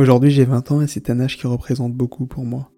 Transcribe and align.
Aujourd'hui 0.00 0.30
j'ai 0.30 0.46
20 0.46 0.72
ans 0.72 0.80
et 0.80 0.86
c'est 0.86 1.10
un 1.10 1.20
âge 1.20 1.36
qui 1.36 1.46
représente 1.46 1.92
beaucoup 1.92 2.24
pour 2.24 2.46
moi, 2.46 2.72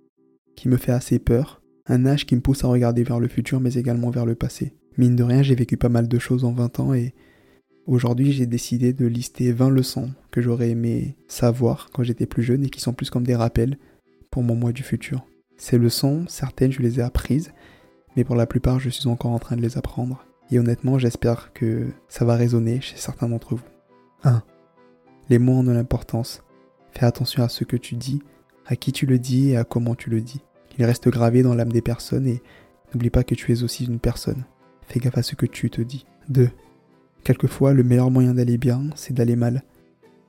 qui 0.57 0.67
me 0.67 0.77
fait 0.77 0.91
assez 0.91 1.21
peur, 1.21 1.63
un 1.87 2.05
âge 2.05 2.27
qui 2.27 2.35
me 2.35 2.41
pousse 2.41 2.65
à 2.65 2.67
regarder 2.67 3.05
vers 3.05 3.21
le 3.21 3.29
futur 3.29 3.61
mais 3.61 3.75
également 3.75 4.11
vers 4.11 4.27
le 4.27 4.35
passé. 4.35 4.75
Mine 4.99 5.15
de 5.15 5.23
rien 5.23 5.41
j'ai 5.41 5.55
vécu 5.55 5.77
pas 5.77 5.89
mal 5.89 6.09
de 6.09 6.19
choses 6.19 6.45
en 6.45 6.51
20 6.51 6.81
ans 6.81 6.95
et 6.95 7.15
aujourd'hui 7.87 8.33
j'ai 8.33 8.47
décidé 8.47 8.93
de 8.93 9.07
lister 9.07 9.53
20 9.53 9.71
leçons 9.71 10.11
que 10.33 10.41
j'aurais 10.41 10.71
aimé 10.71 11.17
savoir 11.29 11.91
quand 11.93 12.03
j'étais 12.03 12.27
plus 12.27 12.43
jeune 12.43 12.65
et 12.65 12.71
qui 12.71 12.81
sont 12.81 12.93
plus 12.93 13.09
comme 13.09 13.23
des 13.23 13.37
rappels 13.37 13.79
pour 14.33 14.43
mon 14.43 14.57
moi 14.57 14.73
du 14.73 14.83
futur. 14.83 15.25
Ces 15.57 15.79
leçons, 15.79 16.25
certaines 16.27 16.73
je 16.73 16.83
les 16.83 16.99
ai 16.99 17.03
apprises, 17.03 17.53
mais 18.17 18.25
pour 18.25 18.35
la 18.35 18.47
plupart 18.47 18.81
je 18.81 18.91
suis 18.91 19.07
encore 19.07 19.31
en 19.31 19.39
train 19.39 19.55
de 19.55 19.63
les 19.63 19.79
apprendre. 19.79 20.27
Et 20.51 20.59
honnêtement 20.59 20.99
j'espère 20.99 21.53
que 21.53 21.87
ça 22.09 22.25
va 22.25 22.35
résonner 22.35 22.81
chez 22.81 22.97
certains 22.97 23.29
d'entre 23.29 23.55
vous. 23.55 23.69
1. 24.25 24.43
Les 25.29 25.39
mots 25.39 25.61
ont 25.61 25.63
de 25.63 25.71
l'importance. 25.71 26.43
Fais 26.93 27.07
attention 27.07 27.43
à 27.43 27.49
ce 27.49 27.65
que 27.65 27.77
tu 27.77 27.97
dis, 27.97 28.23
à 28.67 28.77
qui 28.77 28.93
tu 28.93 29.07
le 29.07 29.19
dis 29.19 29.51
et 29.51 29.57
à 29.57 29.65
comment 29.65 29.95
tu 29.95 30.11
le 30.11 30.21
dis. 30.21 30.41
Il 30.79 30.85
reste 30.85 31.09
gravé 31.09 31.43
dans 31.43 31.55
l'âme 31.55 31.73
des 31.73 31.83
personnes 31.83 32.27
et 32.27 32.43
n'oublie 32.93 33.11
pas 33.11 33.25
que 33.25 33.35
tu 33.35 33.53
es 33.53 33.63
aussi 33.63 33.85
une 33.85 33.99
personne. 33.99 34.45
Fais 34.87 35.01
gaffe 35.01 35.19
à 35.19 35.23
ce 35.23 35.35
que 35.35 35.47
tu 35.47 35.71
te 35.71 35.81
dis. 35.81 36.07
2. 36.29 36.51
Quelquefois, 37.25 37.73
le 37.73 37.85
meilleur 37.85 38.11
moyen 38.11 38.35
d'aller 38.35 38.59
bien, 38.59 38.85
c'est 38.95 39.15
d'aller 39.15 39.37
mal. 39.37 39.63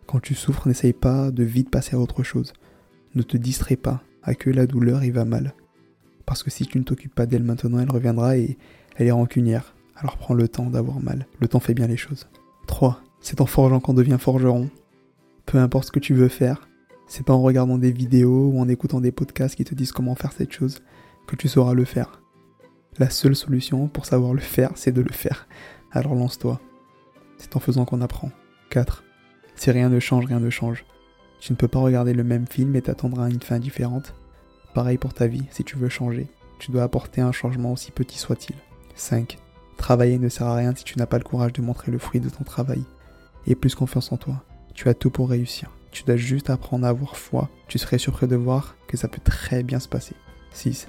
Quand 0.05 0.20
tu 0.20 0.35
souffres, 0.35 0.68
n'essaye 0.68 0.94
pas 0.94 1.31
de 1.31 1.44
vite 1.44 1.70
passer 1.70 1.95
à 1.95 1.99
autre 1.99 2.23
chose. 2.23 2.54
Ne 3.16 3.23
te 3.23 3.38
distrais 3.38 3.76
pas, 3.76 4.04
accueille 4.21 4.54
la 4.54 4.68
douleur 4.68 5.04
et 5.04 5.12
va 5.12 5.26
mal. 5.26 5.54
Parce 6.26 6.43
que 6.43 6.49
si 6.49 6.66
tu 6.66 6.77
ne 6.77 6.84
t'occupes 6.84 7.13
pas 7.13 7.26
d'elle 7.26 7.43
maintenant, 7.43 7.80
elle 7.80 7.91
reviendra 7.91 8.38
et 8.38 8.57
elle 8.95 9.07
est 9.07 9.12
rancunière. 9.12 9.76
Alors 9.95 10.18
prends 10.18 10.34
le 10.34 10.48
temps 10.48 10.70
d'avoir 10.70 10.99
mal. 10.99 11.27
Le 11.40 11.48
temps 11.48 11.59
fait 11.59 11.73
bien 11.73 11.88
les 11.88 11.98
choses. 11.98 12.27
3. 12.68 13.02
C'est 13.21 13.41
en 13.41 13.45
forgeant 13.45 13.80
qu'on 13.80 13.93
devient 13.93 14.18
forgeron 14.20 14.70
peu 15.45 15.57
importe 15.57 15.88
ce 15.88 15.91
que 15.91 15.99
tu 15.99 16.13
veux 16.13 16.29
faire, 16.29 16.67
c'est 17.07 17.25
pas 17.25 17.33
en 17.33 17.41
regardant 17.41 17.77
des 17.77 17.91
vidéos 17.91 18.49
ou 18.53 18.59
en 18.59 18.67
écoutant 18.67 19.01
des 19.01 19.11
podcasts 19.11 19.55
qui 19.55 19.65
te 19.65 19.75
disent 19.75 19.91
comment 19.91 20.15
faire 20.15 20.31
cette 20.31 20.51
chose 20.51 20.79
que 21.27 21.35
tu 21.35 21.48
sauras 21.48 21.73
le 21.73 21.85
faire. 21.85 22.21
La 22.99 23.09
seule 23.09 23.35
solution 23.35 23.87
pour 23.87 24.05
savoir 24.05 24.34
le 24.34 24.40
faire, 24.40 24.71
c'est 24.76 24.91
de 24.91 25.01
le 25.01 25.12
faire. 25.12 25.48
Alors 25.91 26.15
lance-toi. 26.15 26.59
C'est 27.37 27.55
en 27.55 27.59
faisant 27.59 27.85
qu'on 27.85 28.01
apprend. 28.01 28.31
4. 28.70 29.03
Si 29.55 29.71
rien 29.71 29.90
ne 29.90 29.99
change, 29.99 30.26
rien 30.26 30.40
ne 30.40 30.49
change. 30.49 30.85
Tu 31.40 31.51
ne 31.51 31.57
peux 31.57 31.68
pas 31.68 31.79
regarder 31.79 32.13
le 32.13 32.23
même 32.23 32.48
film 32.48 32.75
et 32.75 32.81
t'attendre 32.81 33.20
à 33.20 33.29
une 33.29 33.41
fin 33.41 33.59
différente. 33.59 34.15
Pareil 34.73 34.98
pour 34.98 35.13
ta 35.13 35.27
vie, 35.27 35.43
si 35.51 35.63
tu 35.63 35.75
veux 35.75 35.90
changer, 35.90 36.27
tu 36.57 36.71
dois 36.71 36.84
apporter 36.84 37.21
un 37.21 37.31
changement 37.31 37.73
aussi 37.73 37.91
petit 37.91 38.18
soit-il. 38.18 38.55
5. 38.96 39.37
Travailler 39.77 40.18
ne 40.18 40.29
sert 40.29 40.48
à 40.48 40.55
rien 40.55 40.73
si 40.75 40.84
tu 40.84 40.98
n'as 40.98 41.05
pas 41.05 41.18
le 41.18 41.23
courage 41.23 41.53
de 41.53 41.62
montrer 41.62 41.91
le 41.91 41.98
fruit 41.98 42.21
de 42.21 42.29
ton 42.29 42.43
travail. 42.43 42.84
Et 43.46 43.55
plus 43.55 43.75
confiance 43.75 44.12
en 44.12 44.18
toi. 44.18 44.43
Tu 44.74 44.90
as 44.90 44.93
tout 44.93 45.10
pour 45.10 45.29
réussir. 45.29 45.71
Tu 45.91 46.04
dois 46.04 46.18
juste 46.18 46.49
apprendre 46.49 46.85
à 46.85 46.90
avoir 46.90 47.16
foi. 47.16 47.49
Tu 47.68 47.77
serais 47.77 47.99
surpris 47.99 48.27
de 48.27 48.35
voir 48.35 48.76
que 48.88 48.98
ça 48.98 49.07
peut 49.07 49.21
très 49.24 49.63
bien 49.63 49.80
se 49.80 49.88
passer. 49.88 50.15
6. 50.52 50.88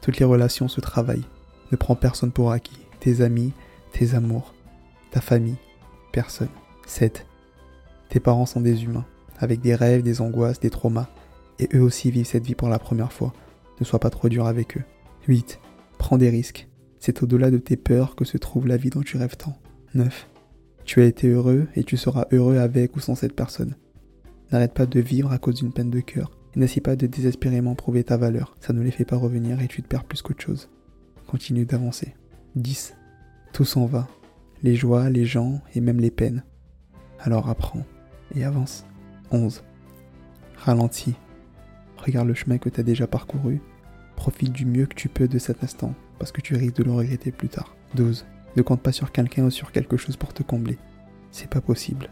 Toutes 0.00 0.18
les 0.18 0.24
relations 0.24 0.68
se 0.68 0.80
travaillent. 0.80 1.26
Ne 1.72 1.76
prends 1.76 1.96
personne 1.96 2.32
pour 2.32 2.52
acquis. 2.52 2.78
Tes 3.00 3.20
amis, 3.20 3.52
tes 3.92 4.14
amours, 4.14 4.54
ta 5.10 5.20
famille, 5.20 5.58
personne. 6.12 6.48
7. 6.86 7.26
Tes 8.08 8.20
parents 8.20 8.46
sont 8.46 8.60
des 8.60 8.84
humains, 8.84 9.04
avec 9.38 9.60
des 9.60 9.74
rêves, 9.74 10.02
des 10.02 10.20
angoisses, 10.20 10.60
des 10.60 10.70
traumas, 10.70 11.08
et 11.58 11.68
eux 11.74 11.82
aussi 11.82 12.10
vivent 12.10 12.26
cette 12.26 12.46
vie 12.46 12.54
pour 12.54 12.68
la 12.68 12.78
première 12.78 13.12
fois. 13.12 13.32
Ne 13.80 13.84
sois 13.84 13.98
pas 13.98 14.10
trop 14.10 14.28
dur 14.28 14.46
avec 14.46 14.76
eux. 14.76 14.84
8. 15.28 15.60
Prends 15.98 16.18
des 16.18 16.30
risques. 16.30 16.68
C'est 17.00 17.22
au-delà 17.22 17.50
de 17.50 17.58
tes 17.58 17.76
peurs 17.76 18.16
que 18.16 18.24
se 18.24 18.38
trouve 18.38 18.66
la 18.66 18.76
vie 18.76 18.90
dont 18.90 19.02
tu 19.02 19.16
rêves 19.16 19.36
tant. 19.36 19.58
9. 19.94 20.28
Tu 20.86 21.02
as 21.02 21.06
été 21.06 21.28
heureux 21.28 21.66
et 21.76 21.84
tu 21.84 21.98
seras 21.98 22.26
heureux 22.32 22.56
avec 22.56 22.96
ou 22.96 23.00
sans 23.00 23.14
cette 23.14 23.36
personne. 23.36 23.76
N'arrête 24.50 24.72
pas 24.72 24.86
de 24.86 25.00
vivre 25.00 25.32
à 25.32 25.38
cause 25.38 25.56
d'une 25.56 25.72
peine 25.72 25.90
de 25.90 26.00
cœur 26.00 26.30
n'essaie 26.56 26.80
pas 26.80 26.96
de 26.96 27.06
désespérément 27.06 27.74
prouver 27.74 28.02
ta 28.02 28.16
valeur. 28.16 28.56
Ça 28.60 28.72
ne 28.72 28.82
les 28.82 28.90
fait 28.90 29.04
pas 29.04 29.16
revenir 29.16 29.60
et 29.60 29.68
tu 29.68 29.82
te 29.82 29.88
perds 29.88 30.04
plus 30.04 30.22
qu'autre 30.22 30.42
chose. 30.42 30.68
Continue 31.26 31.66
d'avancer. 31.66 32.14
10. 32.56 32.94
Tout 33.52 33.64
s'en 33.64 33.86
va. 33.86 34.08
Les 34.62 34.74
joies, 34.74 35.10
les 35.10 35.26
gens 35.26 35.60
et 35.74 35.80
même 35.80 36.00
les 36.00 36.10
peines. 36.10 36.44
Alors 37.20 37.48
apprends 37.48 37.84
et 38.34 38.44
avance. 38.44 38.86
11. 39.30 39.62
Ralentis. 40.56 41.14
Regarde 41.98 42.28
le 42.28 42.34
chemin 42.34 42.58
que 42.58 42.68
tu 42.68 42.80
as 42.80 42.84
déjà 42.84 43.06
parcouru. 43.06 43.60
Profite 44.16 44.52
du 44.52 44.64
mieux 44.64 44.86
que 44.86 44.94
tu 44.94 45.08
peux 45.08 45.28
de 45.28 45.38
cet 45.38 45.62
instant 45.62 45.94
parce 46.18 46.32
que 46.32 46.40
tu 46.40 46.54
risques 46.54 46.76
de 46.76 46.84
le 46.84 46.92
regretter 46.92 47.32
plus 47.32 47.48
tard. 47.48 47.76
12. 47.94 48.24
Ne 48.56 48.62
compte 48.62 48.80
pas 48.80 48.92
sur 48.92 49.12
quelqu'un 49.12 49.44
ou 49.44 49.50
sur 49.50 49.70
quelque 49.70 49.96
chose 49.96 50.16
pour 50.16 50.32
te 50.32 50.42
combler. 50.42 50.78
C'est 51.30 51.50
pas 51.50 51.60
possible. 51.60 52.08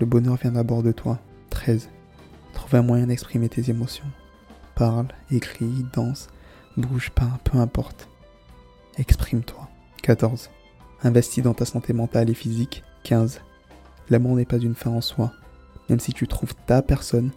Le 0.00 0.06
bonheur 0.06 0.36
vient 0.36 0.52
d'abord 0.52 0.82
de 0.82 0.92
toi. 0.92 1.18
13. 1.50 1.88
Trouve 2.52 2.74
un 2.74 2.82
moyen 2.82 3.06
d'exprimer 3.06 3.48
tes 3.48 3.70
émotions. 3.70 4.04
Parle, 4.74 5.08
écris, 5.30 5.86
danse, 5.94 6.28
bouge, 6.76 7.10
peins, 7.10 7.38
peu 7.44 7.58
importe. 7.58 8.08
Exprime-toi. 8.98 9.68
14. 10.02 10.50
Investis 11.02 11.42
dans 11.42 11.54
ta 11.54 11.64
santé 11.64 11.92
mentale 11.92 12.30
et 12.30 12.34
physique. 12.34 12.84
15. 13.04 13.40
L'amour 14.10 14.36
n'est 14.36 14.44
pas 14.44 14.58
une 14.58 14.74
fin 14.74 14.90
en 14.90 15.00
soi. 15.00 15.32
Même 15.88 16.00
si 16.00 16.12
tu 16.12 16.28
trouves 16.28 16.54
ta 16.66 16.82
personne, 16.82 17.30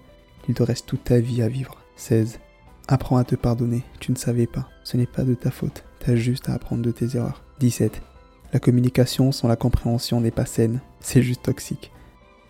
il 0.50 0.56
te 0.56 0.64
reste 0.64 0.88
toute 0.88 1.06
ta 1.06 1.20
vie 1.20 1.42
à 1.42 1.48
vivre. 1.48 1.78
16. 1.96 2.40
Apprends 2.88 3.18
à 3.18 3.24
te 3.24 3.36
pardonner, 3.36 3.84
tu 4.00 4.12
ne 4.12 4.18
savais 4.18 4.48
pas. 4.48 4.68
Ce 4.84 4.98
n'est 4.98 5.06
pas 5.06 5.24
de 5.24 5.36
ta 5.36 5.52
faute, 5.52 5.84
t'as 6.00 6.16
juste 6.16 6.50
à 6.50 6.54
apprendre 6.54 6.82
de 6.82 6.92
tes 6.92 7.16
erreurs. 7.16 7.44
17. 7.60 8.02
La 8.54 8.60
communication 8.60 9.32
sans 9.32 9.48
la 9.48 9.56
compréhension 9.56 10.20
n'est 10.20 10.32
pas 10.32 10.46
saine, 10.46 10.82
c'est 11.00 11.24
juste 11.24 11.44
toxique. 11.44 11.92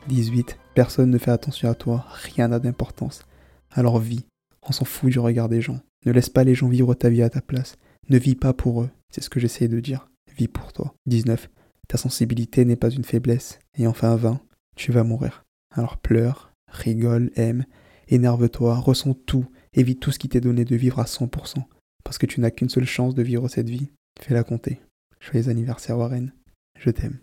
18. 0.07 0.57
Personne 0.73 1.12
ne 1.12 1.17
fait 1.19 1.31
attention 1.31 1.69
à 1.69 1.75
toi, 1.75 2.06
rien 2.09 2.47
n'a 2.47 2.59
d'importance. 2.59 3.23
Alors 3.69 4.00
vis, 4.00 4.25
on 4.67 4.72
s'en 4.72 4.85
fout 4.85 5.11
du 5.11 5.19
regard 5.19 5.47
des 5.47 5.61
gens. 5.61 5.79
Ne 6.06 6.11
laisse 6.11 6.29
pas 6.29 6.44
les 6.44 6.56
gens 6.56 6.69
vivre 6.69 6.95
ta 6.95 7.09
vie 7.09 7.22
à 7.22 7.29
ta 7.29 7.41
place. 7.41 7.75
Ne 8.09 8.17
vis 8.17 8.35
pas 8.35 8.53
pour 8.53 8.81
eux, 8.81 8.90
c'est 9.11 9.22
ce 9.22 9.29
que 9.29 9.40
j'essaie 9.40 9.67
de 9.67 9.79
dire. 9.79 10.09
Vis 10.35 10.47
pour 10.47 10.73
toi. 10.73 10.95
19. 11.06 11.50
Ta 11.88 11.97
sensibilité 11.97 12.66
n'est 12.66 12.75
pas 12.75 12.90
une 12.90 13.03
faiblesse. 13.03 13.59
Et 13.78 13.85
enfin 13.85 14.16
20. 14.16 14.40
Tu 14.75 14.91
vas 14.91 15.03
mourir. 15.03 15.44
Alors 15.72 15.97
pleure, 15.97 16.51
rigole, 16.67 17.31
aime, 17.35 17.66
énerve-toi, 18.07 18.75
ressens 18.75 19.13
tout, 19.25 19.45
évite 19.73 20.00
tout 20.00 20.11
ce 20.11 20.17
qui 20.17 20.29
t'est 20.29 20.41
donné 20.41 20.66
de 20.66 20.75
vivre 20.75 21.00
à 21.00 21.03
100%. 21.03 21.63
Parce 22.03 22.17
que 22.17 22.25
tu 22.25 22.41
n'as 22.41 22.50
qu'une 22.50 22.69
seule 22.69 22.85
chance 22.85 23.13
de 23.13 23.22
vivre 23.22 23.47
cette 23.47 23.69
vie. 23.69 23.91
Fais-la 24.19 24.44
compter. 24.44 24.81
Joyeux 25.21 25.49
anniversaire 25.49 25.99
Warren, 25.99 26.33
je 26.79 26.89
t'aime. 26.89 27.19